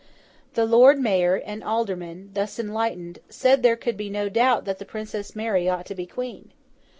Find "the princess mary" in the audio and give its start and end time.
4.79-5.69